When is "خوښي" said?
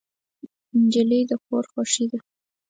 1.71-2.05